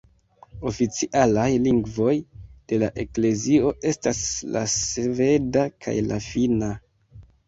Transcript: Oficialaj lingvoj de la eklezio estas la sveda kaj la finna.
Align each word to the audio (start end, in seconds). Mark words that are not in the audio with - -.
Oficialaj 0.69 1.49
lingvoj 1.65 2.13
de 2.71 2.79
la 2.83 2.89
eklezio 3.03 3.73
estas 3.89 4.23
la 4.55 4.63
sveda 4.77 5.67
kaj 5.87 5.95
la 6.07 6.19
finna. 6.29 6.71